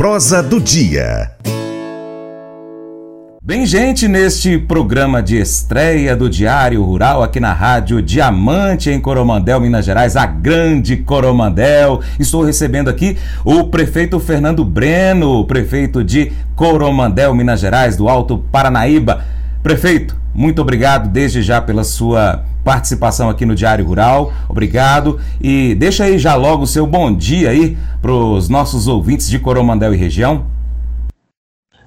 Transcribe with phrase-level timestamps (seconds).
[0.00, 1.30] prosa do dia.
[3.42, 9.60] Bem, gente, neste programa de estreia do Diário Rural aqui na Rádio Diamante em Coromandel,
[9.60, 12.00] Minas Gerais, a grande Coromandel.
[12.18, 19.22] Estou recebendo aqui o prefeito Fernando Breno, prefeito de Coromandel, Minas Gerais, do Alto Paranaíba.
[19.62, 24.32] Prefeito, muito obrigado desde já pela sua participação aqui no Diário Rural.
[24.48, 25.18] Obrigado.
[25.40, 29.38] E deixa aí já logo o seu bom dia aí para os nossos ouvintes de
[29.38, 30.44] Coromandel e região.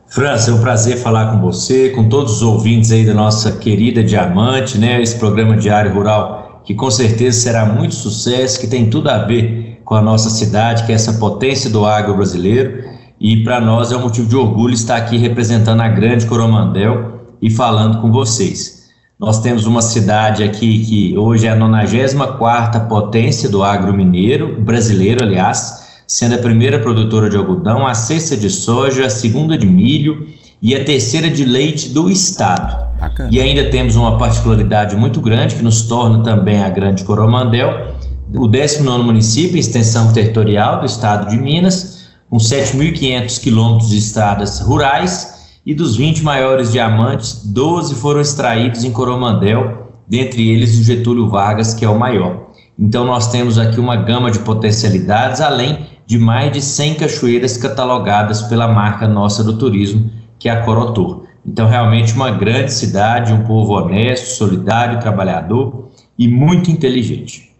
[0.07, 4.03] França, é um prazer falar com você, com todos os ouvintes aí da nossa querida
[4.03, 5.01] Diamante, né?
[5.01, 9.81] Esse programa Diário Rural, que com certeza será muito sucesso, que tem tudo a ver
[9.83, 12.83] com a nossa cidade, que é essa potência do agro brasileiro.
[13.19, 17.49] E para nós é um motivo de orgulho estar aqui representando a grande Coromandel e
[17.49, 18.83] falando com vocês.
[19.19, 25.23] Nós temos uma cidade aqui que hoje é a 94 potência do agro mineiro, brasileiro,
[25.23, 30.25] aliás, sendo a primeira produtora de algodão, a sexta de soja, a segunda de milho
[30.61, 32.97] e a terceira de leite do estado.
[32.99, 33.29] Bacana.
[33.31, 37.93] E ainda temos uma particularidade muito grande que nos torna também a grande Coromandel,
[38.33, 44.61] o 19 município em extensão territorial do estado de Minas, com 7.500 quilômetros de estradas
[44.61, 45.32] rurais
[45.65, 51.73] e dos 20 maiores diamantes, 12 foram extraídos em Coromandel, dentre eles o Getúlio Vargas,
[51.73, 52.47] que é o maior.
[52.77, 58.41] Então nós temos aqui uma gama de potencialidades, além de mais de 100 cachoeiras catalogadas
[58.43, 61.23] pela marca nossa do turismo, que é a Corotur.
[61.45, 67.52] Então, realmente, uma grande cidade, um povo honesto, solidário, trabalhador e muito inteligente.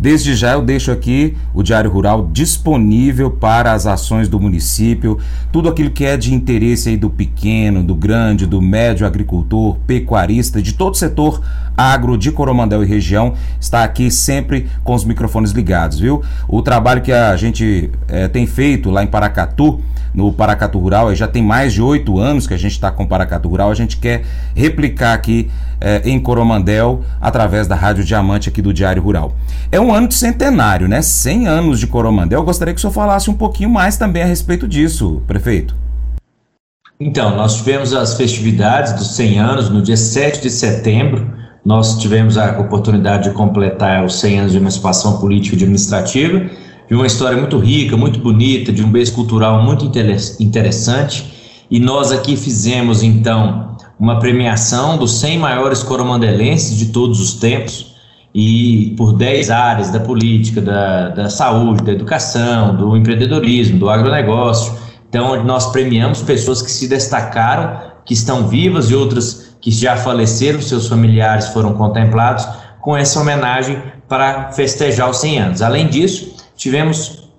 [0.00, 5.18] Desde já eu deixo aqui o Diário Rural disponível para as ações do município,
[5.50, 10.62] tudo aquilo que é de interesse aí do pequeno, do grande, do médio agricultor, pecuarista,
[10.62, 11.42] de todo o setor
[11.76, 16.22] agro de Coromandel e região, está aqui sempre com os microfones ligados, viu?
[16.46, 19.80] O trabalho que a gente é, tem feito lá em Paracatu,
[20.18, 23.06] no Paracatu Rural, já tem mais de oito anos que a gente está com o
[23.06, 25.48] Paracatu Rural, a gente quer replicar aqui
[25.80, 29.32] é, em Coromandel através da Rádio Diamante aqui do Diário Rural.
[29.70, 31.02] É um ano de centenário, né?
[31.02, 32.40] 100 anos de Coromandel.
[32.40, 35.72] Eu gostaria que o senhor falasse um pouquinho mais também a respeito disso, prefeito.
[36.98, 41.32] Então, nós tivemos as festividades dos 100 anos no dia 7 de setembro.
[41.64, 46.50] Nós tivemos a oportunidade de completar os 100 anos de emancipação política e administrativa,
[46.88, 49.84] de uma história muito rica, muito bonita, de um beijo cultural muito
[50.40, 51.32] interessante.
[51.70, 57.94] E nós aqui fizemos, então, uma premiação dos 100 maiores coromandelenses de todos os tempos
[58.34, 64.72] e por 10 áreas da política, da, da saúde, da educação, do empreendedorismo, do agronegócio.
[65.08, 70.62] Então, nós premiamos pessoas que se destacaram, que estão vivas e outras que já faleceram,
[70.62, 72.46] seus familiares foram contemplados
[72.80, 75.62] com essa homenagem para festejar os 100 anos.
[75.62, 77.30] Além disso, tivemos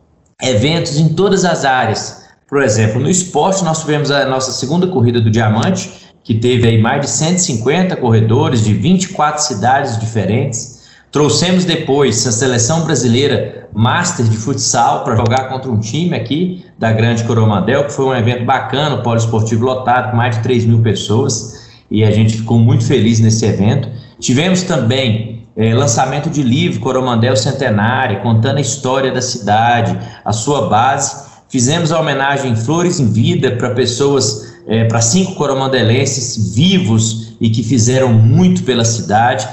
[0.42, 2.24] eventos em todas as áreas.
[2.48, 5.92] Por exemplo, no esporte, nós tivemos a nossa segunda corrida do Diamante,
[6.24, 10.80] que teve aí mais de 150 corredores de 24 cidades diferentes.
[11.12, 16.92] Trouxemos depois a seleção brasileira Master de futsal para jogar contra um time aqui da
[16.92, 20.82] Grande Coromandel, que foi um evento bacana, o poliesportivo lotado, com mais de 3 mil
[20.82, 23.90] pessoas, e a gente ficou muito feliz nesse evento.
[24.20, 30.70] Tivemos também é, lançamento de livro Coromandel Centenário, contando a história da cidade, a sua
[30.70, 31.28] base.
[31.50, 37.62] Fizemos a homenagem Flores em Vida para pessoas, é, para cinco coromandelenses vivos e que
[37.62, 39.46] fizeram muito pela cidade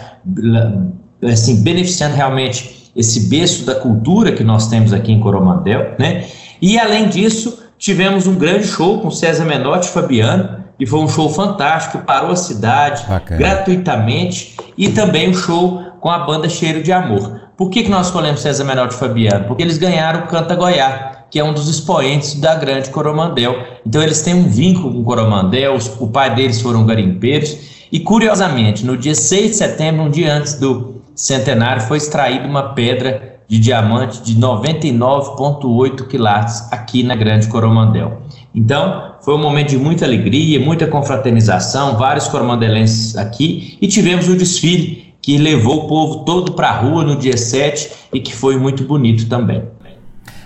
[1.22, 6.26] assim, beneficiando realmente esse berço da cultura que nós temos aqui em Coromandel, né?
[6.62, 11.08] E além disso, tivemos um grande show com César Menotti e Fabiano, e foi um
[11.08, 13.38] show fantástico, parou a cidade Bacana.
[13.38, 17.48] gratuitamente, e também um show com a banda Cheiro de Amor.
[17.56, 19.46] Por que, que nós escolhemos César Menotti e Fabiano?
[19.46, 23.56] Porque eles ganharam o Canta Goiá, que é um dos expoentes da grande Coromandel.
[23.84, 28.96] Então eles têm um vínculo com Coromandel, o pai deles foram garimpeiros, e curiosamente, no
[28.96, 34.22] dia 6 de setembro, um dia antes do centenário foi extraída uma pedra de diamante
[34.22, 38.22] de 99,8 quilates aqui na Grande Coromandel.
[38.54, 44.36] Então, foi um momento de muita alegria, muita confraternização, vários coromandelenses aqui e tivemos o
[44.36, 48.56] desfile que levou o povo todo para a rua no dia 7 e que foi
[48.56, 49.64] muito bonito também.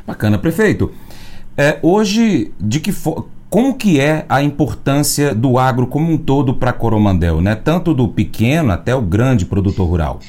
[0.06, 0.90] Bacana, prefeito.
[1.54, 2.90] É, hoje, de que
[3.50, 7.54] como que é a importância do agro como um todo para Coromandel, né?
[7.54, 10.20] Tanto do pequeno até o grande produtor rural?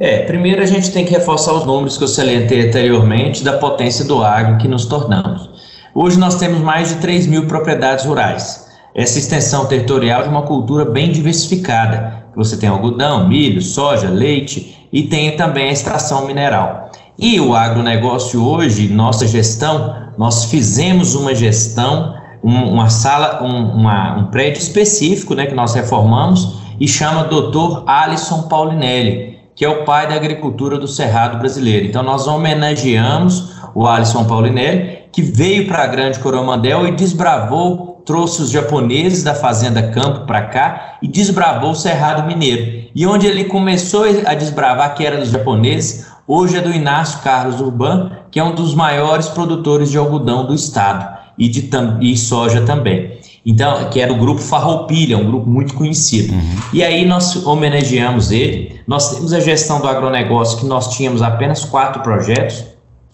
[0.00, 4.04] É, primeiro a gente tem que reforçar os números que eu salientei anteriormente da potência
[4.04, 5.48] do agro que nos tornamos.
[5.94, 8.66] Hoje nós temos mais de 3 mil propriedades rurais.
[8.92, 12.19] Essa extensão territorial de uma cultura bem diversificada.
[12.36, 16.90] Você tem algodão, milho, soja, leite e tem também a extração mineral.
[17.18, 24.16] E o agronegócio hoje, nossa gestão, nós fizemos uma gestão, um, uma sala, um, uma,
[24.16, 27.82] um prédio específico né, que nós reformamos e chama Dr.
[27.86, 31.86] Alisson Paulinelli, que é o pai da agricultura do Cerrado brasileiro.
[31.86, 38.42] Então nós homenageamos o Alisson Paulinelli, que veio para a Grande Coromandel e desbravou, trouxe
[38.42, 42.88] os japoneses da Fazenda Campo para cá e desbravou o Cerrado Mineiro.
[42.92, 47.60] E onde ele começou a desbravar, que era dos japoneses, hoje é do Inácio Carlos
[47.60, 51.70] Urban, que é um dos maiores produtores de algodão do estado e de
[52.00, 53.16] e soja também.
[53.46, 56.32] Então, que era o grupo Farroupilha, um grupo muito conhecido.
[56.32, 56.56] Uhum.
[56.72, 58.80] E aí nós homenageamos ele.
[58.88, 62.64] Nós temos a gestão do agronegócio, que nós tínhamos apenas quatro projetos.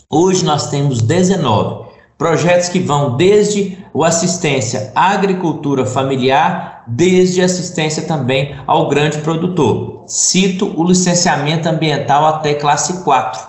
[0.08, 1.84] Hoje nós temos 19
[2.18, 10.04] projetos que vão desde o assistência à agricultura familiar, desde assistência também ao grande produtor.
[10.06, 13.40] Cito o licenciamento ambiental até classe 4.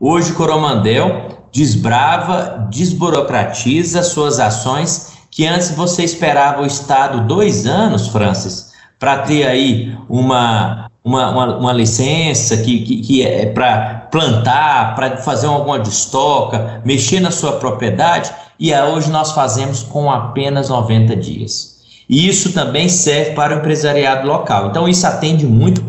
[0.00, 8.72] Hoje Coromandel desbrava, desburocratiza suas ações que antes você esperava o Estado dois anos, Francis,
[8.98, 15.16] para ter aí uma, uma, uma, uma, licença que, que, que é para plantar, para
[15.18, 21.80] fazer alguma destoca, mexer na sua propriedade, e hoje nós fazemos com apenas 90 dias.
[22.08, 24.68] E isso também serve para o empresariado local.
[24.68, 25.82] Então, isso atende muito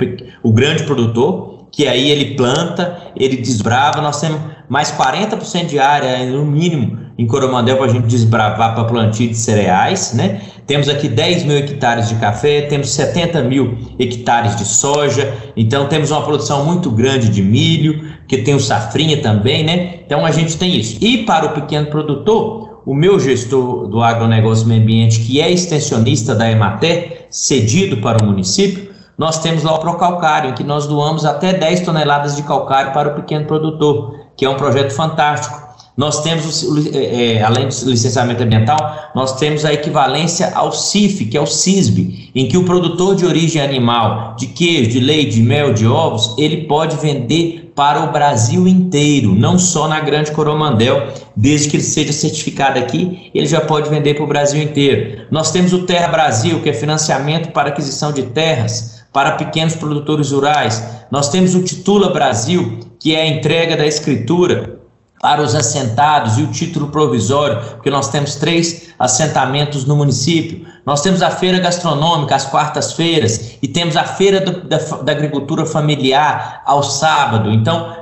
[0.43, 4.01] o grande produtor, que aí ele planta, ele desbrava.
[4.01, 8.85] Nós temos mais 40% de área, no mínimo, em Coromandel para a gente desbravar para
[8.85, 10.41] plantio de cereais, né?
[10.65, 16.11] Temos aqui 10 mil hectares de café, temos 70 mil hectares de soja, então temos
[16.11, 19.99] uma produção muito grande de milho, que tem o safrinha também, né?
[20.05, 20.97] Então a gente tem isso.
[21.01, 25.51] E para o pequeno produtor, o meu gestor do agronegócio e meio ambiente, que é
[25.51, 30.87] extensionista da Emater, cedido para o município, nós temos lá o Procalcário, em que nós
[30.87, 35.70] doamos até 10 toneladas de calcário para o pequeno produtor, que é um projeto fantástico.
[35.95, 36.65] Nós temos,
[36.95, 41.45] é, é, além do licenciamento ambiental, nós temos a equivalência ao CIF, que é o
[41.45, 45.85] CISB, em que o produtor de origem animal, de queijo, de leite, de mel, de
[45.85, 51.77] ovos, ele pode vender para o Brasil inteiro, não só na Grande Coromandel, desde que
[51.77, 55.25] ele seja certificado aqui, ele já pode vender para o Brasil inteiro.
[55.29, 60.31] Nós temos o Terra Brasil, que é financiamento para aquisição de terras para pequenos produtores
[60.31, 60.83] rurais.
[61.09, 64.80] Nós temos o Titula Brasil, que é a entrega da escritura
[65.21, 70.65] para os assentados e o título provisório, porque nós temos três assentamentos no município.
[70.83, 75.63] Nós temos a feira gastronômica às quartas-feiras e temos a feira do, da, da, agricultura
[75.65, 77.51] familiar ao sábado.
[77.51, 78.01] Então,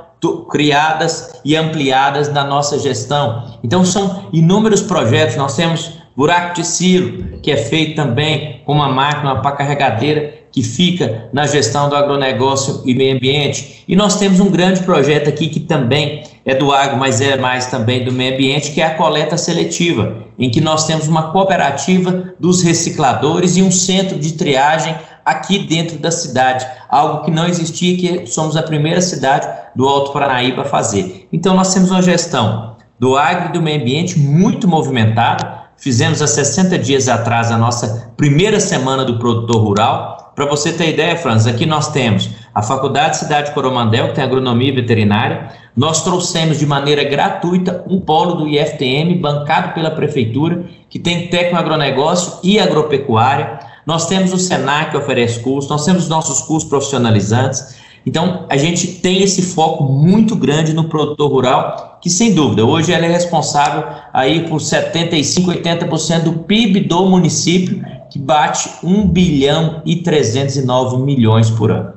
[0.50, 3.58] criadas e ampliadas na nossa gestão.
[3.62, 5.36] Então, são inúmeros projetos.
[5.36, 10.62] Nós temos buraco de silo, que é feito também com uma máquina, pá carregadeira que
[10.62, 13.84] fica na gestão do agronegócio e meio ambiente.
[13.86, 17.66] E nós temos um grande projeto aqui que também é do agro, mas é mais
[17.66, 22.34] também do meio ambiente, que é a coleta seletiva, em que nós temos uma cooperativa
[22.38, 27.96] dos recicladores e um centro de triagem aqui dentro da cidade, algo que não existia,
[27.96, 29.46] que somos a primeira cidade
[29.76, 31.28] do Alto Paranaíba a fazer.
[31.32, 35.60] Então nós temos uma gestão do agro e do meio ambiente muito movimentada.
[35.76, 40.88] Fizemos há 60 dias atrás a nossa primeira semana do produtor rural, para você ter
[40.88, 45.50] ideia, Franz, aqui nós temos a Faculdade Cidade Coromandel, que tem agronomia veterinária.
[45.76, 51.58] Nós trouxemos de maneira gratuita um polo do IFTM, bancado pela Prefeitura, que tem técnico
[51.58, 53.58] agronegócio e agropecuária.
[53.84, 57.76] Nós temos o SENAC, que oferece cursos, nós temos nossos cursos profissionalizantes.
[58.04, 62.92] Então, a gente tem esse foco muito grande no produtor rural, que sem dúvida, hoje
[62.92, 69.82] ela é responsável aí por 75, 80% do PIB do município que bate 1 bilhão
[69.84, 71.92] e 309 milhões por ano.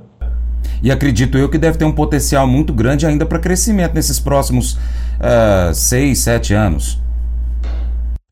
[0.81, 4.74] E acredito eu que deve ter um potencial muito grande ainda para crescimento nesses próximos
[4.74, 7.01] uh, seis, sete anos.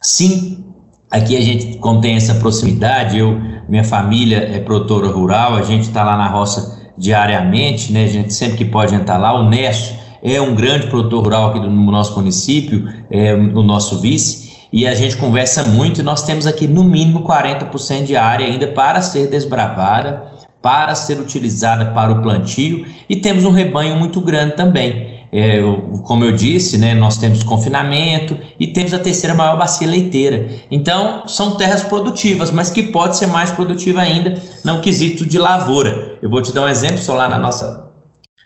[0.02, 0.66] Sim,
[1.10, 3.18] aqui a gente contém essa proximidade.
[3.18, 8.04] Eu, minha família é produtora rural, a gente está lá na roça diariamente, né?
[8.04, 9.34] A gente sempre que pode entrar lá.
[9.34, 14.00] O Nesso é um grande produtor rural aqui do no nosso município, é o nosso
[14.00, 18.46] vice e a gente conversa muito e nós temos aqui no mínimo 40% de área
[18.46, 20.32] ainda para ser desbravada,
[20.62, 25.11] para ser utilizada para o plantio e temos um rebanho muito grande também.
[25.34, 25.62] É,
[26.04, 30.50] como eu disse, né, nós temos confinamento e temos a terceira maior bacia leiteira.
[30.70, 36.18] Então, são terras produtivas, mas que pode ser mais produtiva ainda no quesito de lavoura.
[36.22, 37.92] Eu vou te dar um exemplo, só lá na nossa,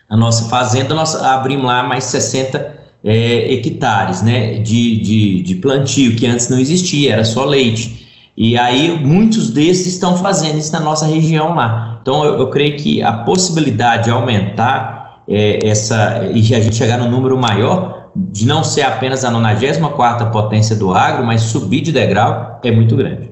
[0.08, 6.14] na nossa fazenda, nós abrimos lá mais 60 é, hectares né, de, de, de plantio,
[6.14, 8.06] que antes não existia, era só leite.
[8.36, 11.98] E aí muitos desses estão fazendo isso na nossa região lá.
[12.02, 16.98] Então eu, eu creio que a possibilidade de aumentar é, essa e a gente chegar
[16.98, 21.92] no número maior de não ser apenas a 94 potência do agro, mas subir de
[21.92, 23.30] degrau é muito grande.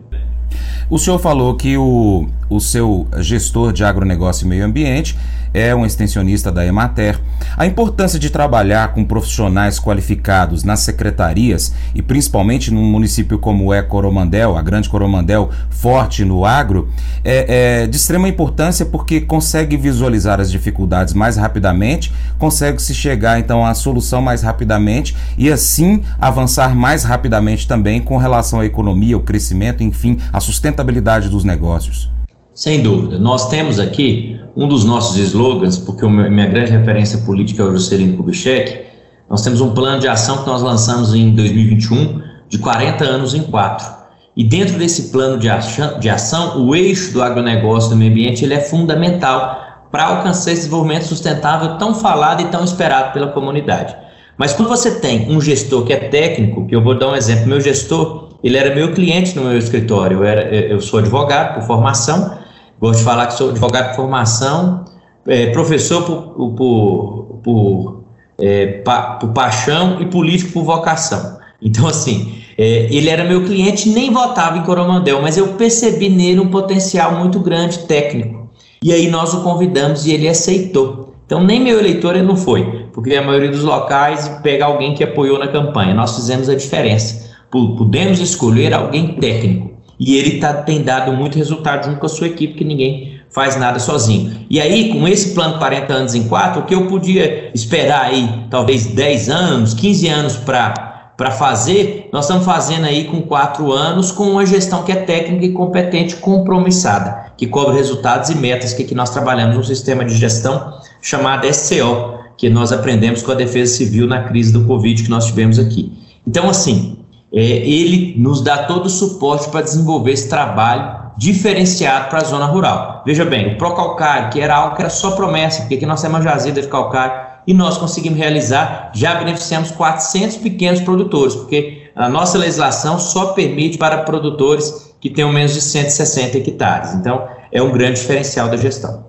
[0.91, 5.17] O senhor falou que o, o seu gestor de agronegócio e meio ambiente
[5.55, 7.21] é um extensionista da Emater.
[7.57, 13.81] A importância de trabalhar com profissionais qualificados nas secretarias e principalmente num município como é
[13.81, 16.89] Coromandel, a grande Coromandel, forte no agro,
[17.23, 23.39] é, é de extrema importância porque consegue visualizar as dificuldades mais rapidamente, consegue se chegar
[23.39, 29.17] então à solução mais rapidamente e assim avançar mais rapidamente também com relação à economia,
[29.17, 32.13] o crescimento, enfim, a sustentabilidade dos negócios.
[32.55, 33.19] Sem dúvida.
[33.19, 38.17] Nós temos aqui um dos nossos slogans, porque minha grande referência política é o Juscelino
[38.17, 38.85] Kubitschek,
[39.29, 43.43] nós temos um plano de ação que nós lançamos em 2021 de 40 anos em
[43.43, 44.05] 4.
[44.37, 48.45] E dentro desse plano de ação, de ação o eixo do agronegócio do meio ambiente
[48.45, 49.59] ele é fundamental
[49.91, 53.97] para alcançar esse desenvolvimento sustentável tão falado e tão esperado pela comunidade.
[54.37, 57.47] Mas quando você tem um gestor que é técnico, que eu vou dar um exemplo,
[57.47, 61.63] meu gestor, ele era meu cliente no meu escritório, eu, era, eu sou advogado por
[61.63, 62.44] formação,
[62.85, 64.85] Gosto de falar que sou advogado de formação,
[65.27, 68.05] é, professor por, por, por,
[68.39, 71.39] é, pa, por, paixão e político por vocação.
[71.63, 76.41] Então, assim, é, ele era meu cliente, nem votava em Coromandel, mas eu percebi nele
[76.41, 78.51] um potencial muito grande técnico.
[78.83, 81.15] E aí nós o convidamos e ele aceitou.
[81.25, 85.03] Então, nem meu eleitor ele não foi, porque a maioria dos locais pega alguém que
[85.03, 85.95] apoiou na campanha.
[85.95, 87.35] Nós fizemos a diferença.
[87.51, 89.74] Pudemos escolher alguém técnico.
[89.99, 93.57] E ele tá, tem dado muito resultado junto com a sua equipe, que ninguém faz
[93.57, 94.47] nada sozinho.
[94.49, 98.47] E aí, com esse plano 40 anos em 4, o que eu podia esperar aí,
[98.49, 104.25] talvez 10 anos, 15 anos para fazer, nós estamos fazendo aí com 4 anos, com
[104.25, 108.95] uma gestão que é técnica e competente, compromissada, que cobre resultados e metas, que aqui
[108.95, 114.07] nós trabalhamos um sistema de gestão chamado SCO, que nós aprendemos com a Defesa Civil
[114.07, 115.93] na crise do Covid que nós tivemos aqui.
[116.27, 116.99] Então, assim,
[117.35, 122.47] é, ele nos dá todo o suporte para desenvolver esse trabalho diferenciado para a zona
[122.47, 123.03] rural.
[123.05, 126.19] Veja bem, o Procalcário, que era algo que era só promessa, porque aqui nós temos
[126.19, 132.09] uma jazida de calcário, e nós conseguimos realizar, já beneficiamos 400 pequenos produtores, porque a
[132.09, 136.95] nossa legislação só permite para produtores que tenham menos de 160 hectares.
[136.95, 139.05] Então, é um grande diferencial da gestão.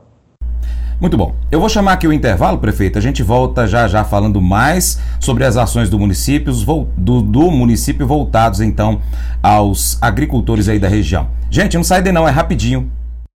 [0.99, 1.35] Muito bom.
[1.51, 2.97] Eu vou chamar aqui o intervalo, prefeito.
[2.97, 6.53] A gente volta já já falando mais sobre as ações do município,
[6.97, 9.01] do, do município voltados então
[9.43, 11.27] aos agricultores aí da região.
[11.49, 12.91] Gente, não sai de não, é rapidinho.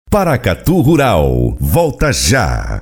[0.09, 2.81] Paracatu Rural, volta já.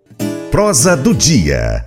[0.51, 1.85] Prosa do dia.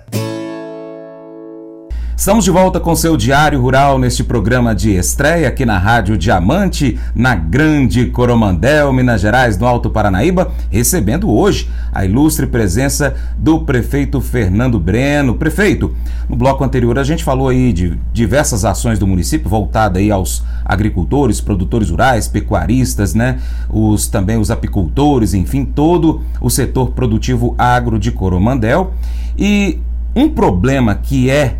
[2.17, 6.97] Estamos de volta com seu Diário Rural neste programa de estreia aqui na Rádio Diamante,
[7.13, 14.21] na Grande Coromandel, Minas Gerais, no Alto Paranaíba, recebendo hoje a ilustre presença do prefeito
[14.21, 15.35] Fernando Breno.
[15.35, 15.93] Prefeito,
[16.29, 20.41] no bloco anterior a gente falou aí de diversas ações do município voltada aí aos
[20.63, 23.39] agricultores, produtores rurais, pecuaristas, né?
[23.69, 28.93] Os também os apicultores, enfim, todo o setor produtivo agro de Coromandel.
[29.37, 29.81] E
[30.15, 31.57] um problema que é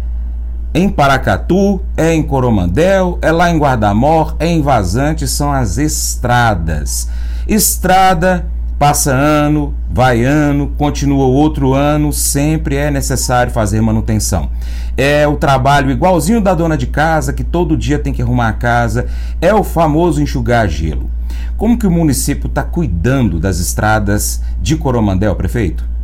[0.75, 7.07] em Paracatu, é em Coromandel, é lá em Guardamor, é em Vazante, são as estradas.
[7.47, 8.45] Estrada
[8.77, 14.49] passa ano, vai ano, continua outro ano, sempre é necessário fazer manutenção.
[14.97, 18.53] É o trabalho igualzinho da dona de casa, que todo dia tem que arrumar a
[18.53, 19.07] casa,
[19.39, 21.09] é o famoso enxugar gelo.
[21.55, 25.94] Como que o município está cuidando das estradas de Coromandel, prefeito?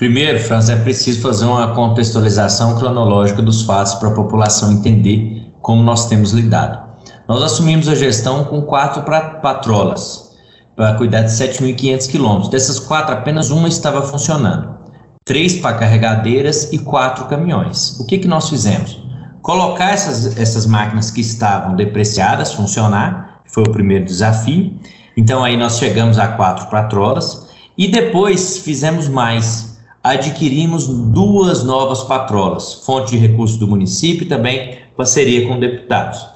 [0.00, 5.82] Primeiro, Franz, é preciso fazer uma contextualização cronológica dos fatos para a população entender como
[5.82, 6.82] nós temos lidado.
[7.28, 10.38] Nós assumimos a gestão com quatro patrolas
[10.74, 12.48] para cuidar de 7.500 quilômetros.
[12.48, 14.74] Dessas quatro, apenas uma estava funcionando.
[15.22, 18.00] Três para carregadeiras e quatro caminhões.
[18.00, 18.98] O que, que nós fizemos?
[19.42, 24.80] Colocar essas, essas máquinas que estavam depreciadas funcionar, foi o primeiro desafio.
[25.14, 29.69] Então aí nós chegamos a quatro patrolas e depois fizemos mais
[30.02, 36.26] adquirimos duas novas patrolas, fonte de recursos do município e também parceria com deputados.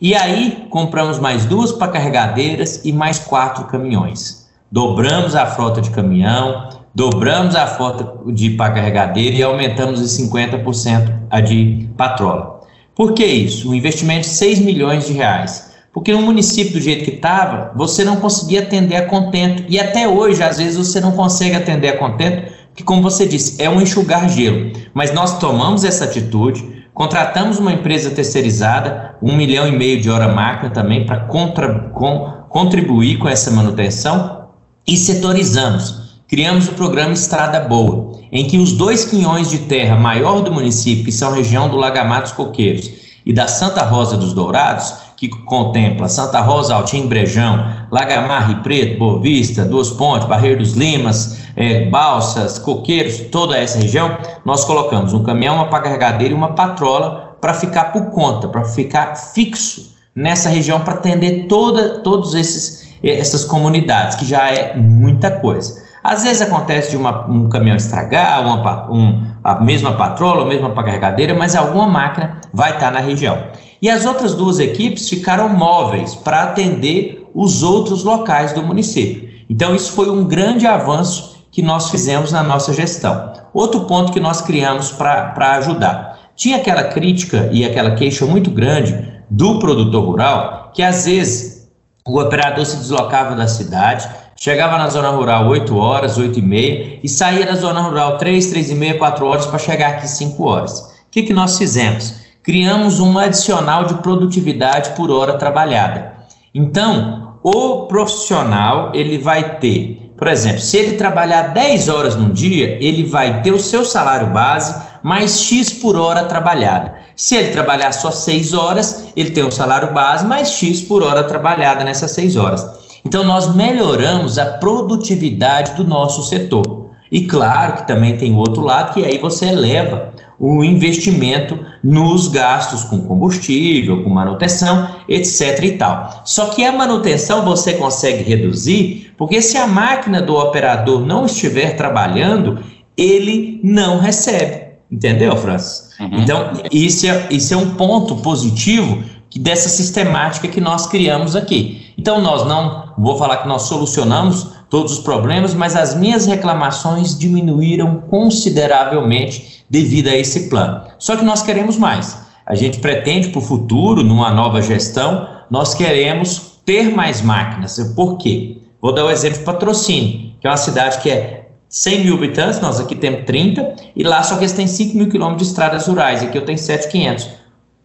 [0.00, 4.48] E aí compramos mais duas para carregadeiras e mais quatro caminhões.
[4.72, 11.12] Dobramos a frota de caminhão, dobramos a frota de pá carregadeira e aumentamos em 50%
[11.28, 12.60] a de patrola.
[12.94, 13.70] Por que isso?
[13.70, 15.70] Um investimento de 6 milhões de reais.
[15.92, 19.64] Porque no município do jeito que estava, você não conseguia atender a contento.
[19.68, 23.62] E até hoje, às vezes, você não consegue atender a contento, que como você disse,
[23.62, 24.72] é um enxugar gelo.
[24.94, 30.28] Mas nós tomamos essa atitude, Contratamos uma empresa terceirizada, um milhão e meio de hora
[30.28, 34.48] máquina também, para com, contribuir com essa manutenção
[34.86, 36.20] e setorizamos.
[36.28, 41.04] Criamos o programa Estrada Boa, em que os dois quinhões de terra maior do município,
[41.04, 42.90] que são a região do Lagamatos Coqueiros
[43.24, 48.98] e da Santa Rosa dos Dourados, que contempla Santa Rosa, Altim, Brejão, Lagamar, Rio Preto,
[48.98, 55.12] Boa Vista, Duas Pontes, Barreiro dos Limas, é, Balsas, Coqueiros, toda essa região, nós colocamos
[55.12, 60.48] um caminhão, uma carregadeira e uma patrola para ficar por conta, para ficar fixo nessa
[60.48, 65.82] região para atender toda, todos esses essas comunidades, que já é muita coisa.
[66.04, 70.70] Às vezes acontece de uma, um caminhão estragar, uma, um, a mesma patrola, a mesma
[70.74, 73.38] carregadeira, mas alguma máquina vai estar na região.
[73.80, 79.30] E as outras duas equipes ficaram móveis para atender os outros locais do município.
[79.48, 83.32] Então, isso foi um grande avanço que nós fizemos na nossa gestão.
[83.52, 86.18] Outro ponto que nós criamos para ajudar.
[86.36, 91.68] Tinha aquela crítica e aquela queixa muito grande do produtor rural, que às vezes
[92.06, 97.00] o operador se deslocava da cidade, chegava na zona rural 8 horas, 8 e meia,
[97.02, 100.42] e saía da zona rural 3, 3 e meia, 4 horas para chegar aqui 5
[100.42, 100.80] horas.
[100.80, 102.20] O que, que nós fizemos?
[102.42, 106.14] criamos um adicional de produtividade por hora trabalhada.
[106.54, 112.76] Então, o profissional, ele vai ter, por exemplo, se ele trabalhar 10 horas num dia,
[112.78, 116.94] ele vai ter o seu salário base mais X por hora trabalhada.
[117.16, 121.24] Se ele trabalhar só 6 horas, ele tem o salário base mais X por hora
[121.24, 122.66] trabalhada nessas 6 horas.
[123.02, 126.90] Então, nós melhoramos a produtividade do nosso setor.
[127.10, 132.28] E claro que também tem o outro lado, que aí você eleva o investimento nos
[132.28, 136.22] gastos com combustível, com manutenção, etc e tal.
[136.24, 141.76] Só que a manutenção você consegue reduzir, porque se a máquina do operador não estiver
[141.76, 142.58] trabalhando,
[142.96, 144.68] ele não recebe.
[144.90, 145.90] Entendeu, Francis?
[146.00, 146.22] Uhum.
[146.22, 151.92] Então, isso é, isso é um ponto positivo que dessa sistemática que nós criamos aqui.
[151.98, 157.18] Então, nós não vou falar que nós solucionamos todos os problemas, mas as minhas reclamações
[157.18, 160.80] diminuíram consideravelmente devido a esse plano.
[160.98, 162.16] Só que nós queremos mais.
[162.46, 167.78] A gente pretende para o futuro, numa nova gestão, nós queremos ter mais máquinas.
[167.94, 168.59] Por quê?
[168.80, 172.14] Vou dar o um exemplo de patrocínio, que é uma cidade que é 100 mil
[172.14, 175.52] habitantes, nós aqui temos 30, e lá só que eles têm 5 mil quilômetros de
[175.52, 177.28] estradas rurais, aqui eu tenho 7,500.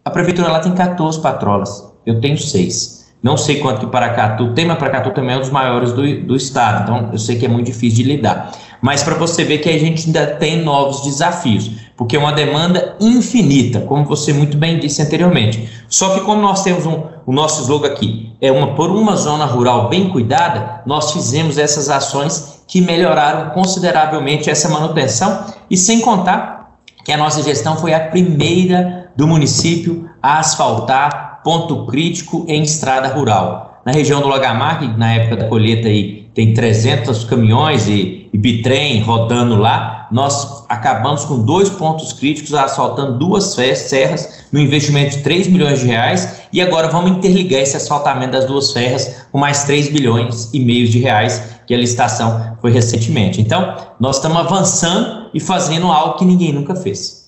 [0.04, 2.95] A prefeitura lá tem 14 patrolas, eu tenho 6.
[3.26, 6.36] Não sei quanto que Paracatu tem, mas Paracatu também é um dos maiores do, do
[6.36, 8.52] estado, então eu sei que é muito difícil de lidar.
[8.80, 12.94] Mas para você ver que a gente ainda tem novos desafios, porque é uma demanda
[13.00, 15.68] infinita, como você muito bem disse anteriormente.
[15.88, 19.44] Só que como nós temos um, o nosso slogan aqui, é uma por uma zona
[19.44, 26.78] rural bem cuidada, nós fizemos essas ações que melhoraram consideravelmente essa manutenção e sem contar
[27.04, 33.06] que a nossa gestão foi a primeira do município a asfaltar ponto crítico em estrada
[33.06, 33.80] rural.
[33.86, 38.36] Na região do Lagamar, que na época da colheita aí tem 300 caminhões e, e
[38.36, 45.22] bitrem rodando lá, nós acabamos com dois pontos críticos, asfaltando duas serras, no investimento de
[45.22, 49.62] 3 milhões de reais, e agora vamos interligar esse asfaltamento das duas serras com mais
[49.62, 53.40] 3 bilhões e meio de reais, que a licitação foi recentemente.
[53.40, 57.24] Então, nós estamos avançando e fazendo algo que ninguém nunca fez.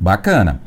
[0.00, 0.58] Bacana.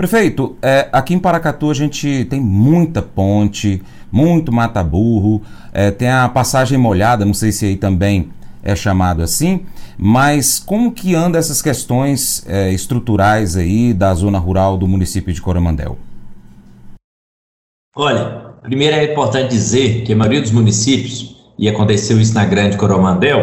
[0.00, 5.42] Prefeito, é, aqui em Paracatu a gente tem muita ponte, muito mata-burro,
[5.74, 8.30] é, tem a passagem molhada, não sei se aí também
[8.62, 9.66] é chamado assim,
[9.98, 15.42] mas como que anda essas questões é, estruturais aí da zona rural do município de
[15.42, 15.98] Coromandel?
[17.94, 22.78] Olha, primeiro é importante dizer que a maioria dos municípios, e aconteceu isso na Grande
[22.78, 23.42] Coromandel,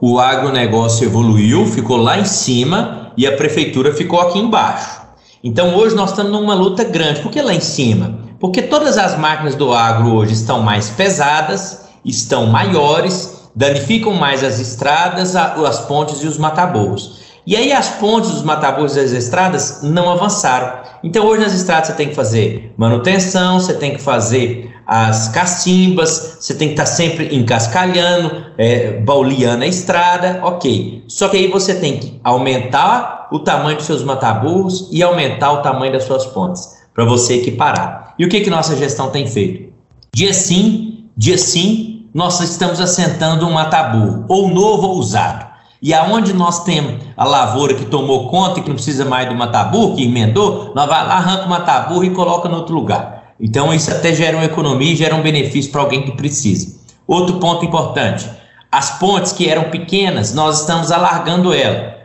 [0.00, 4.99] o agronegócio evoluiu, ficou lá em cima e a prefeitura ficou aqui embaixo.
[5.42, 7.22] Então hoje nós estamos numa luta grande.
[7.22, 8.18] Por que lá em cima?
[8.38, 14.58] Porque todas as máquinas do agro hoje estão mais pesadas, estão maiores, danificam mais as
[14.58, 17.20] estradas, as pontes e os mataborros.
[17.46, 20.80] E aí as pontes, os mataborros e as estradas não avançaram.
[21.02, 26.38] Então hoje nas estradas você tem que fazer manutenção, você tem que fazer as cacimbas,
[26.40, 31.04] você tem que estar tá sempre encascalhando, é, bauliando a estrada, ok.
[31.06, 35.62] Só que aí você tem que aumentar o tamanho dos seus mataburros e aumentar o
[35.62, 38.16] tamanho das suas pontes, para você equiparar.
[38.18, 39.72] E o que, que nossa gestão tem feito?
[40.12, 45.46] Dia sim, dia sim, nós estamos assentando um mataburro, ou novo ou usado.
[45.80, 49.36] E aonde nós temos a lavoura que tomou conta e que não precisa mais do
[49.36, 53.19] mataburro, que emendou, nós vai lá, arranca o mataburro e coloca no outro lugar.
[53.40, 56.78] Então, isso até gera uma economia e gera um benefício para alguém que precisa.
[57.06, 58.28] Outro ponto importante:
[58.70, 61.98] as pontes que eram pequenas, nós estamos alargando ela.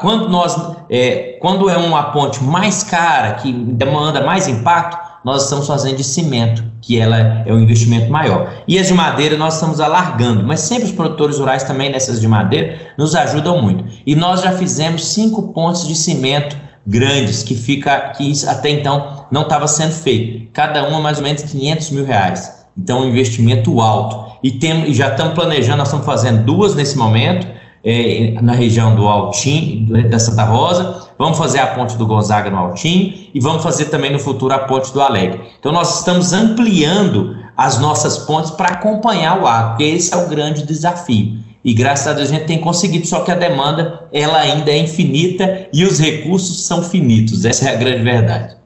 [0.00, 5.66] Quando, nós, é, quando é uma ponte mais cara, que demanda mais impacto, nós estamos
[5.66, 8.50] fazendo de cimento, que ela é um investimento maior.
[8.66, 12.28] E as de madeira nós estamos alargando, mas sempre os produtores rurais também nessas de
[12.28, 13.84] madeira nos ajudam muito.
[14.06, 19.42] E nós já fizemos cinco pontes de cimento grandes que fica que até então não
[19.42, 20.50] estava sendo feito.
[20.52, 22.66] Cada uma mais ou menos 500 mil reais.
[22.76, 24.38] Então, um investimento alto.
[24.42, 27.46] E, tem, já estamos planejando, nós estamos fazendo duas nesse momento,
[27.84, 31.08] é, na região do Altim, da Santa Rosa.
[31.18, 34.60] Vamos fazer a ponte do Gonzaga no Altim e vamos fazer também no futuro a
[34.60, 35.40] ponte do Alegre.
[35.58, 40.28] Então, nós estamos ampliando as nossas pontes para acompanhar o ar, porque esse é o
[40.28, 41.38] grande desafio.
[41.62, 44.78] E graças a Deus a gente tem conseguido, só que a demanda ela ainda é
[44.78, 47.44] infinita e os recursos são finitos.
[47.44, 48.59] Essa é a grande verdade.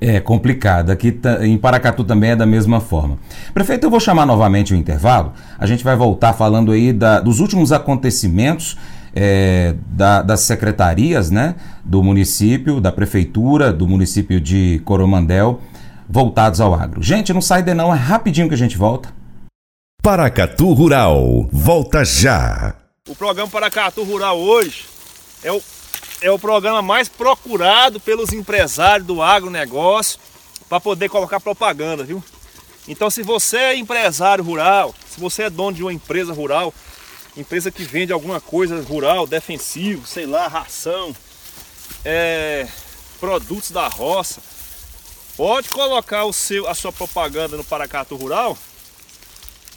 [0.00, 0.90] É complicado.
[0.90, 3.18] Aqui em Paracatu também é da mesma forma.
[3.52, 5.34] Prefeito, eu vou chamar novamente o intervalo.
[5.58, 8.78] A gente vai voltar falando aí da, dos últimos acontecimentos
[9.14, 15.60] é, da, das secretarias né, do município, da prefeitura, do município de Coromandel,
[16.08, 17.02] voltados ao agro.
[17.02, 19.12] Gente, não sai de não, é rapidinho que a gente volta.
[20.02, 22.74] Paracatu Rural, volta já.
[23.08, 24.84] O programa Paracatu Rural hoje
[25.42, 25.60] é o,
[26.20, 30.18] é o programa mais procurado pelos empresários do agronegócio
[30.68, 32.22] para poder colocar propaganda, viu?
[32.86, 36.74] Então, se você é empresário rural, se você é dono de uma empresa rural,
[37.36, 41.14] empresa que vende alguma coisa rural, defensivo, sei lá, ração,
[42.04, 42.66] é,
[43.18, 44.40] produtos da roça,
[45.36, 48.56] pode colocar o seu, a sua propaganda no Paracatu Rural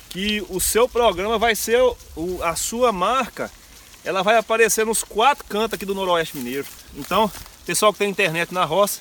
[0.09, 3.49] que o seu programa vai ser o, a sua marca,
[4.03, 6.67] ela vai aparecer nos quatro cantos aqui do Noroeste Mineiro.
[6.95, 7.31] Então,
[7.65, 8.99] pessoal que tem internet na roça,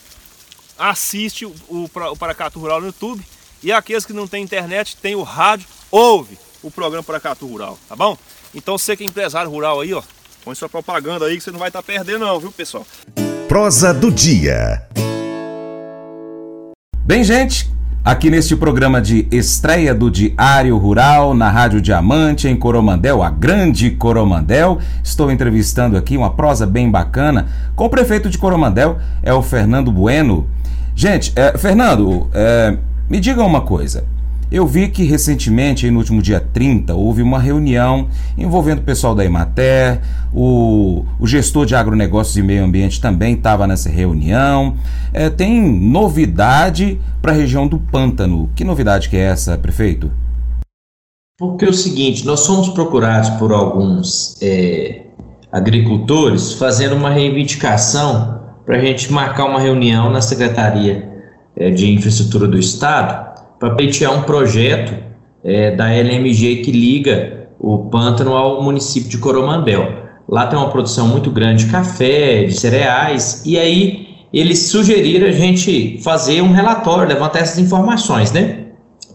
[0.78, 3.24] assiste o, o, o Paracatu Rural no YouTube.
[3.62, 7.94] E aqueles que não têm internet, tem o rádio, ouve o programa Paracatu Rural, tá
[7.94, 8.16] bom?
[8.54, 10.02] Então você que é empresário rural aí, ó,
[10.44, 12.86] põe sua propaganda aí que você não vai estar tá perdendo não, viu pessoal?
[13.48, 14.86] Prosa do dia.
[17.04, 17.68] Bem, gente,
[18.04, 23.92] Aqui neste programa de estreia do Diário Rural na Rádio Diamante em Coromandel, a grande
[23.92, 29.40] Coromandel, estou entrevistando aqui uma prosa bem bacana com o prefeito de Coromandel, é o
[29.40, 30.48] Fernando Bueno.
[30.96, 32.76] Gente, é, Fernando, é,
[33.08, 34.02] me diga uma coisa.
[34.52, 39.24] Eu vi que recentemente, no último dia 30, houve uma reunião envolvendo o pessoal da
[39.24, 44.76] Emater, o, o gestor de agronegócios e meio ambiente também estava nessa reunião.
[45.10, 48.50] É, tem novidade para a região do Pântano.
[48.54, 50.10] Que novidade que é essa, prefeito?
[51.38, 55.06] Porque é o seguinte, nós somos procurados por alguns é,
[55.50, 61.10] agricultores fazendo uma reivindicação para a gente marcar uma reunião na Secretaria
[61.56, 63.32] é, de Infraestrutura do Estado
[63.62, 64.92] para pleitear um projeto
[65.44, 69.88] é, da LMG que liga o pântano ao município de Coromandel.
[70.29, 75.31] Lá tem uma produção muito grande de café, de cereais, e aí eles sugeriram a
[75.31, 78.64] gente fazer um relatório, levantar essas informações, né?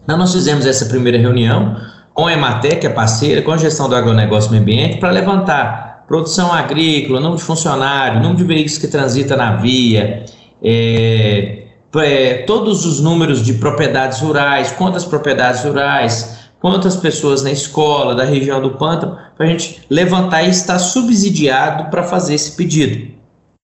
[0.01, 1.75] Então nós fizemos essa primeira reunião
[2.13, 5.11] com a Ematec, que é parceira, com a gestão do agronegócio e meio ambiente, para
[5.11, 10.23] levantar produção agrícola, número de funcionários, número de veículos que transitam na via,
[10.63, 11.66] é,
[11.99, 18.23] é, todos os números de propriedades rurais, quantas propriedades rurais, quantas pessoas na escola, da
[18.23, 23.15] região do pântano, para a gente levantar e estar subsidiado para fazer esse pedido.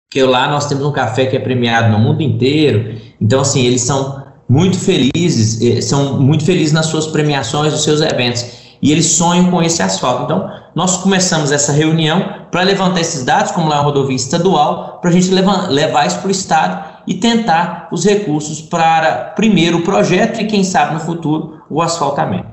[0.08, 3.82] Porque lá nós temos um café que é premiado no mundo inteiro, então assim, eles
[3.82, 8.44] são muito felizes, eh, são muito felizes nas suas premiações, nos seus eventos,
[8.80, 10.24] e eles sonham com esse asfalto.
[10.24, 14.98] Então, nós começamos essa reunião para levantar esses dados, como lá é uma rodovia estadual,
[15.02, 19.78] para a gente levar, levar isso para o Estado e tentar os recursos para, primeiro,
[19.78, 22.48] o projeto e, quem sabe, no futuro, o asfaltamento.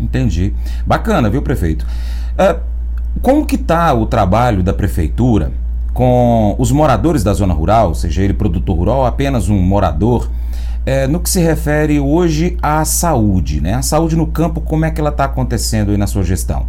[0.00, 0.54] Entendi.
[0.86, 1.86] Bacana, viu, prefeito?
[2.32, 2.58] Uh,
[3.20, 5.52] como que está o trabalho da prefeitura
[5.92, 10.28] com os moradores da zona rural, seja ele produtor rural ou apenas um morador,
[10.84, 13.74] é, no que se refere hoje à saúde, né?
[13.74, 16.66] A saúde no campo, como é que ela está acontecendo aí na sua gestão?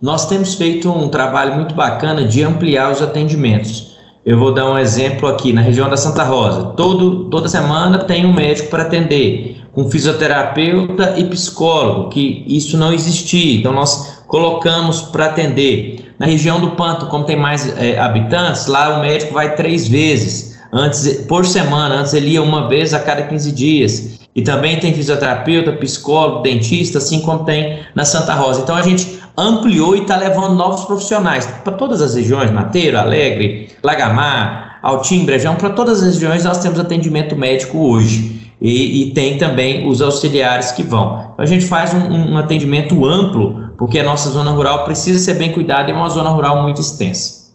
[0.00, 3.95] Nós temos feito um trabalho muito bacana de ampliar os atendimentos.
[4.26, 6.72] Eu vou dar um exemplo aqui na região da Santa Rosa.
[6.76, 12.92] Todo, toda semana tem um médico para atender, com fisioterapeuta e psicólogo, que isso não
[12.92, 13.60] existia.
[13.60, 16.12] Então nós colocamos para atender.
[16.18, 20.58] Na região do Panto, como tem mais é, habitantes, lá o médico vai três vezes
[20.72, 21.94] antes por semana.
[22.00, 24.18] Antes ele ia uma vez a cada 15 dias.
[24.34, 28.62] E também tem fisioterapeuta, psicólogo, dentista, assim como tem na Santa Rosa.
[28.62, 33.70] Então a gente ampliou e está levando novos profissionais para todas as regiões, Mateiro, Alegre,
[33.82, 38.52] Lagamar, Altim, Brejão, para todas as regiões nós temos atendimento médico hoje.
[38.60, 41.30] E, e tem também os auxiliares que vão.
[41.32, 45.34] Então, a gente faz um, um atendimento amplo, porque a nossa zona rural precisa ser
[45.34, 47.52] bem cuidada e é uma zona rural muito extensa.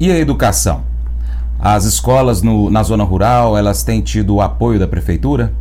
[0.00, 0.82] E a educação?
[1.60, 5.52] As escolas no, na zona rural, elas têm tido o apoio da prefeitura?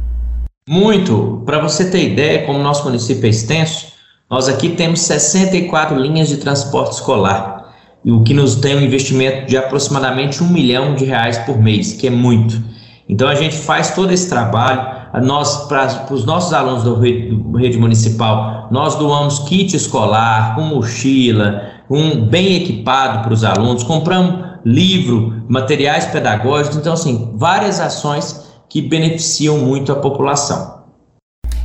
[0.68, 1.44] Muito.
[1.46, 3.99] Para você ter ideia, como nosso município é extenso,
[4.30, 7.74] nós aqui temos 64 linhas de transporte escolar,
[8.06, 12.08] o que nos tem um investimento de aproximadamente um milhão de reais por mês, que
[12.08, 12.62] é muito.
[13.10, 15.00] Então a gente faz todo esse trabalho.
[15.24, 21.64] Nós, para os nossos alunos do rede, rede municipal, nós doamos kit escolar, com mochila,
[21.90, 28.80] um bem equipado para os alunos, compramos livro, materiais pedagógicos, então assim, várias ações que
[28.80, 30.79] beneficiam muito a população.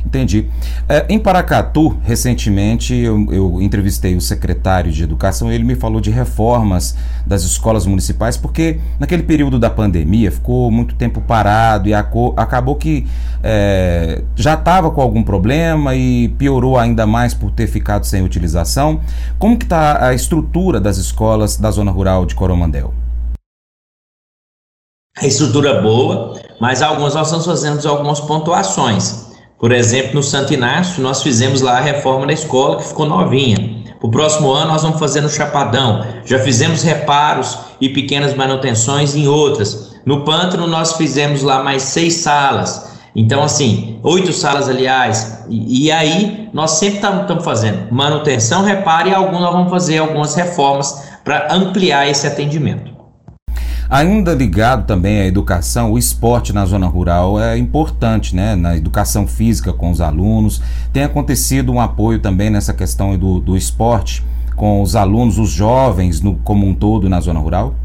[0.05, 0.47] Entendi.
[0.87, 5.99] É, em Paracatu, recentemente, eu, eu, entrevistei o secretário de Educação e ele me falou
[5.99, 11.93] de reformas das escolas municipais, porque naquele período da pandemia ficou muito tempo parado e
[11.93, 13.07] acabou que
[13.43, 19.01] é, já estava com algum problema e piorou ainda mais por ter ficado sem utilização.
[19.39, 22.93] Como que está a estrutura das escolas da zona rural de Coromandel?
[25.17, 29.34] A estrutura boa, mas algumas nós estamos fazendo algumas pontuações.
[29.57, 33.83] Por exemplo, no Santo Inácio, nós fizemos lá a reforma da escola que ficou novinha.
[34.01, 36.05] O próximo ano nós vamos fazer no Chapadão.
[36.25, 39.95] Já fizemos reparos e pequenas manutenções em outras.
[40.05, 42.93] No Pântano nós fizemos lá mais seis salas.
[43.15, 45.45] Então, assim, oito salas, aliás.
[45.49, 50.35] E, e aí nós sempre estamos fazendo manutenção, reparo e alguns nós vamos fazer algumas
[50.35, 52.94] reformas para ampliar esse atendimento.
[53.89, 58.55] Ainda ligado também à educação, o esporte na zona rural é importante, né?
[58.55, 60.61] Na educação física com os alunos.
[60.91, 64.23] Tem acontecido um apoio também nessa questão do, do esporte
[64.55, 67.75] com os alunos, os jovens no, como um todo na zona rural?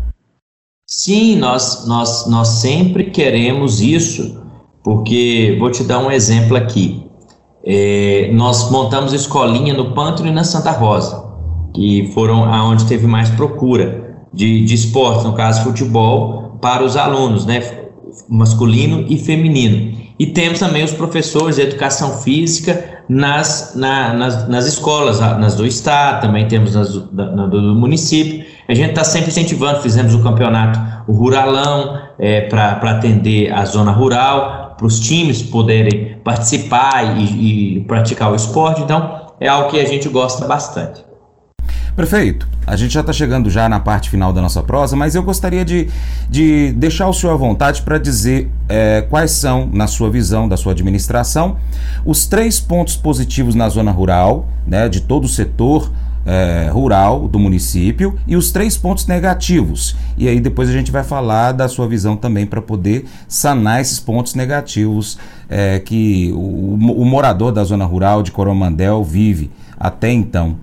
[0.87, 4.43] Sim, nós, nós, nós sempre queremos isso,
[4.83, 7.07] porque vou te dar um exemplo aqui.
[7.63, 11.23] É, nós montamos escolinha no Pântano e na Santa Rosa,
[11.75, 17.47] que foram aonde teve mais procura de, de esporte, no caso futebol, para os alunos,
[17.47, 17.62] né,
[18.29, 19.99] masculino e feminino.
[20.19, 25.66] E temos também os professores de educação física nas, na, nas, nas escolas, nas do
[25.66, 28.45] estado, também temos nas na, do município.
[28.69, 33.90] A gente está sempre incentivando, fizemos o campeonato, o Ruralão, é, para atender a zona
[33.90, 38.83] rural, para os times poderem participar e, e praticar o esporte.
[38.83, 41.10] Então, é algo que a gente gosta bastante.
[41.96, 45.22] Prefeito, a gente já está chegando já na parte final da nossa prosa, mas eu
[45.22, 45.88] gostaria de,
[46.29, 50.57] de deixar o senhor à vontade para dizer é, quais são, na sua visão, da
[50.57, 51.57] sua administração,
[52.05, 55.90] os três pontos positivos na zona rural, né, de todo o setor
[56.24, 59.96] é, rural do município e os três pontos negativos.
[60.16, 63.98] E aí depois a gente vai falar da sua visão também para poder sanar esses
[63.98, 70.57] pontos negativos é, que o, o morador da zona rural de Coromandel vive até então.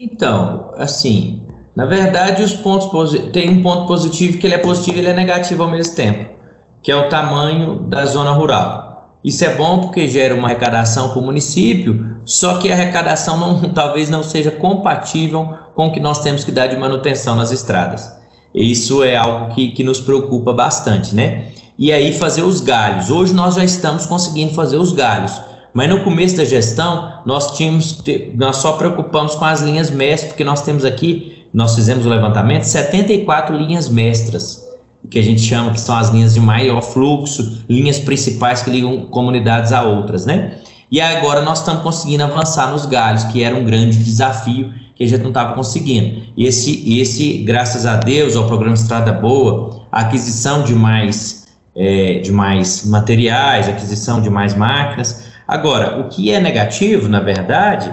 [0.00, 1.42] Então, assim,
[1.74, 5.12] na verdade, os pontos tem um ponto positivo que ele é positivo e ele é
[5.12, 6.34] negativo ao mesmo tempo,
[6.80, 9.18] que é o tamanho da zona rural.
[9.24, 13.60] Isso é bom porque gera uma arrecadação para o município, só que a arrecadação não,
[13.74, 18.08] talvez não seja compatível com o que nós temos que dar de manutenção nas estradas.
[18.54, 21.48] Isso é algo que, que nos preocupa bastante, né?
[21.76, 23.10] E aí fazer os galhos.
[23.10, 25.47] Hoje nós já estamos conseguindo fazer os galhos.
[25.78, 28.02] Mas no começo da gestão, nós tínhamos,
[28.34, 32.64] nós só preocupamos com as linhas mestras, porque nós temos aqui, nós fizemos o levantamento,
[32.64, 34.60] 74 linhas mestras,
[35.08, 39.02] que a gente chama que são as linhas de maior fluxo, linhas principais que ligam
[39.02, 40.58] comunidades a outras, né?
[40.90, 45.06] E agora nós estamos conseguindo avançar nos galhos, que era um grande desafio que a
[45.06, 46.24] gente não estava conseguindo.
[46.36, 52.14] E esse, esse, graças a Deus, ao programa Estrada Boa, a aquisição de mais, é,
[52.14, 57.90] de mais materiais, aquisição de mais máquinas, Agora, o que é negativo, na verdade,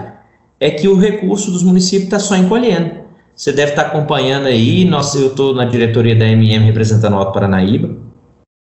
[0.60, 3.06] é que o recurso dos municípios está só encolhendo.
[3.34, 7.16] Você deve estar tá acompanhando aí, nossa, eu estou na diretoria da MM representando o
[7.16, 7.96] Alto Paranaíba,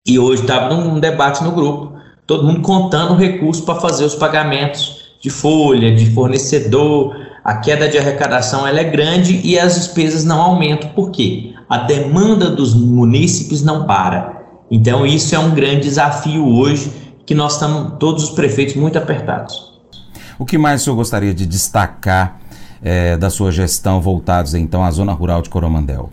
[0.08, 1.94] e hoje estava num debate no grupo,
[2.26, 7.90] todo mundo contando o recurso para fazer os pagamentos de folha, de fornecedor, a queda
[7.90, 10.90] de arrecadação ela é grande e as despesas não aumentam.
[10.92, 11.54] Por quê?
[11.70, 14.46] a demanda dos munícipes não para.
[14.72, 16.92] Então, isso é um grande desafio hoje,
[17.28, 19.74] que nós estamos, todos os prefeitos, muito apertados.
[20.40, 22.40] O que mais o senhor gostaria de destacar
[22.82, 26.10] é, da sua gestão voltados, então, à zona rural de Coromandel?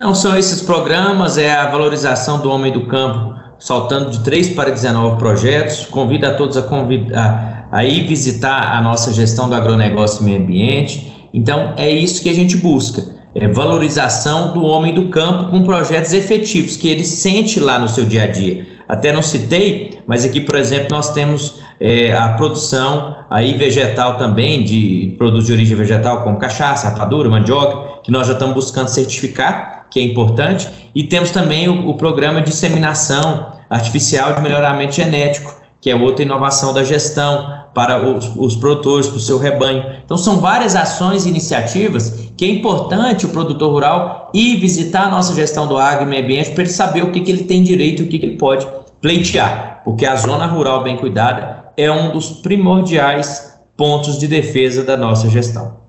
[0.00, 4.70] Não são esses programas, é a valorização do homem do campo, saltando de 3 para
[4.70, 5.86] 19 projetos.
[5.86, 10.42] Convido a todos a, convidar, a ir visitar a nossa gestão do agronegócio e meio
[10.42, 11.28] ambiente.
[11.32, 16.12] Então, é isso que a gente busca é, valorização do homem do campo com projetos
[16.12, 18.66] efetivos que ele sente lá no seu dia a dia.
[18.90, 24.64] Até não citei, mas aqui, por exemplo, nós temos é, a produção aí vegetal também,
[24.64, 29.86] de produtos de origem vegetal, como cachaça, rapadura, mandioca, que nós já estamos buscando certificar,
[29.88, 35.54] que é importante, e temos também o, o programa de disseminação artificial de melhoramento genético,
[35.80, 39.84] que é outra inovação da gestão para os, os produtores, para o seu rebanho.
[40.04, 45.10] Então, são várias ações e iniciativas que é importante o produtor rural ir visitar a
[45.10, 47.62] nossa gestão do agro e meio ambiente para ele saber o que, que ele tem
[47.62, 48.66] direito e o que, que ele pode
[49.00, 54.96] pleitear, porque a zona rural bem cuidada é um dos primordiais pontos de defesa da
[54.96, 55.79] nossa gestão.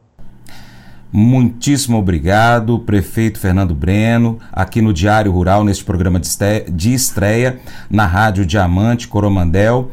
[1.13, 8.45] Muitíssimo obrigado, prefeito Fernando Breno, aqui no Diário Rural, neste programa de estreia, na Rádio
[8.45, 9.91] Diamante Coromandel.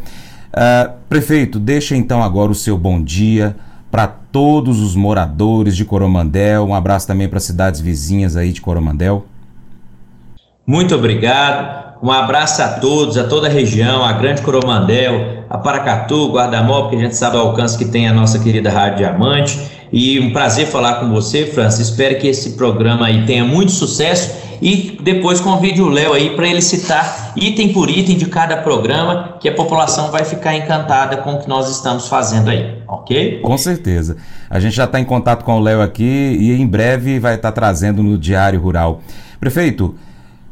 [0.48, 3.56] Uh, prefeito, deixa então agora o seu bom dia
[3.90, 6.64] para todos os moradores de Coromandel.
[6.66, 9.26] Um abraço também para as cidades vizinhas aí de Coromandel.
[10.64, 11.88] Muito obrigado.
[12.00, 16.96] Um abraço a todos, a toda a região, a Grande Coromandel, a Paracatu, Guardamó, porque
[16.96, 19.77] a gente sabe o alcance que tem a nossa querida Rádio Diamante.
[19.92, 21.88] E um prazer falar com você, Francis.
[21.88, 26.48] Espero que esse programa aí tenha muito sucesso e depois convide o Léo aí para
[26.48, 31.34] ele citar item por item de cada programa, que a população vai ficar encantada com
[31.34, 33.40] o que nós estamos fazendo aí, ok?
[33.40, 34.16] Com certeza.
[34.50, 37.52] A gente já está em contato com o Léo aqui e em breve vai estar
[37.52, 39.00] tá trazendo no Diário Rural.
[39.38, 39.94] Prefeito,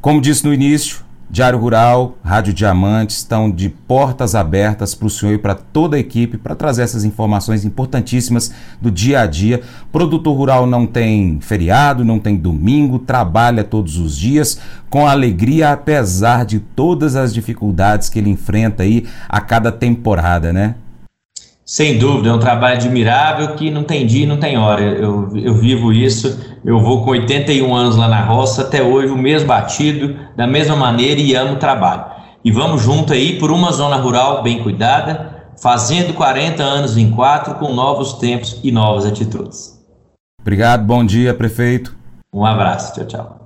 [0.00, 5.32] como disse no início, Diário Rural, Rádio Diamante estão de portas abertas para o senhor
[5.32, 9.60] e para toda a equipe para trazer essas informações importantíssimas do dia a dia.
[9.90, 16.44] Produtor rural não tem feriado, não tem domingo, trabalha todos os dias com alegria, apesar
[16.44, 20.76] de todas as dificuldades que ele enfrenta aí a cada temporada, né?
[21.66, 24.82] Sem dúvida, é um trabalho admirável que não tem dia, não tem hora.
[24.82, 29.18] Eu, eu vivo isso, eu vou com 81 anos lá na roça, até hoje o
[29.18, 32.04] mesmo batido, da mesma maneira e amo o trabalho.
[32.44, 37.56] E vamos junto aí por uma zona rural bem cuidada, fazendo 40 anos em quatro,
[37.56, 39.76] com novos tempos e novas atitudes.
[40.40, 41.96] Obrigado, bom dia, prefeito.
[42.32, 43.45] Um abraço, tchau, tchau.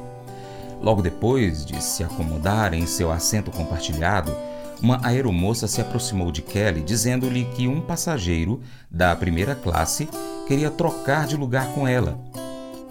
[0.80, 4.34] Logo depois de se acomodar em seu assento compartilhado,
[4.82, 10.08] uma aeromoça se aproximou de Kelly dizendo-lhe que um passageiro da primeira classe
[10.46, 12.18] queria trocar de lugar com ela.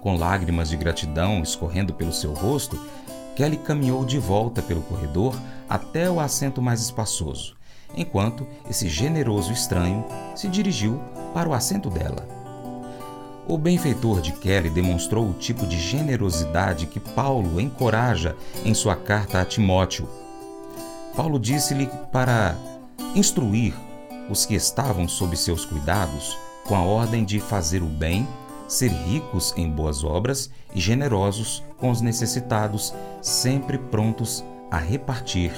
[0.01, 2.79] Com lágrimas de gratidão escorrendo pelo seu rosto,
[3.35, 5.35] Kelly caminhou de volta pelo corredor
[5.69, 7.55] até o assento mais espaçoso,
[7.95, 10.99] enquanto esse generoso estranho se dirigiu
[11.33, 12.27] para o assento dela.
[13.47, 19.41] O benfeitor de Kelly demonstrou o tipo de generosidade que Paulo encoraja em sua carta
[19.41, 20.07] a Timóteo.
[21.15, 22.55] Paulo disse-lhe para
[23.13, 23.73] instruir
[24.29, 28.25] os que estavam sob seus cuidados com a ordem de fazer o bem,
[28.67, 35.51] ser ricos em boas obras e generosos com os necessitados, sempre prontos a repartir.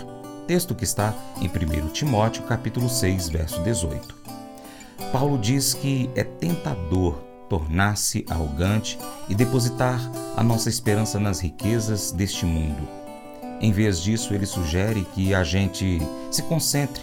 [0.48, 4.15] Texto que está em 1 Timóteo, capítulo 6, verso 18.
[5.12, 7.16] Paulo diz que é tentador
[7.50, 8.98] tornar-se arrogante
[9.30, 10.00] e depositar
[10.36, 12.88] a nossa esperança nas riquezas deste mundo.
[13.62, 16.00] Em vez disso, ele sugere que a gente
[16.32, 17.02] se concentre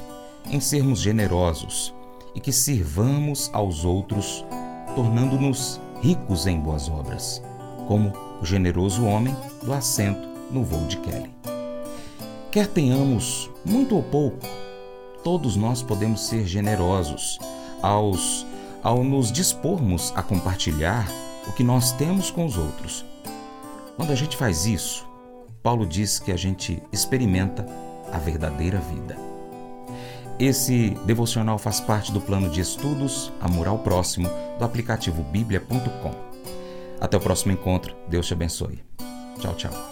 [0.50, 1.94] em sermos generosos
[2.34, 4.44] e que sirvamos aos outros,
[4.94, 7.42] tornando-nos ricos em boas obras,
[7.86, 11.30] como o generoso homem do assento no voo de Kelly.
[12.50, 14.46] Quer tenhamos muito ou pouco,
[15.24, 17.38] todos nós podemos ser generosos
[17.82, 18.46] aos,
[18.82, 21.08] ao nos dispormos a compartilhar
[21.46, 23.04] o que nós temos com os outros.
[23.96, 25.06] Quando a gente faz isso,
[25.62, 27.66] Paulo diz que a gente experimenta
[28.12, 29.16] a verdadeira vida.
[30.38, 34.28] Esse devocional faz parte do plano de estudos Amor ao Próximo
[34.58, 36.12] do aplicativo bíblia.com.
[37.00, 37.94] Até o próximo encontro.
[38.08, 38.82] Deus te abençoe.
[39.40, 39.91] Tchau, tchau.